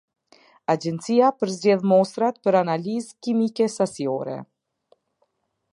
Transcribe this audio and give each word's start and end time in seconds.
Agjencia 0.73 1.27
përzgjedh 1.41 1.85
mostrat 1.91 2.41
për 2.47 2.59
analizë 2.63 3.15
kimike 3.27 3.69
sasiore. 3.75 4.39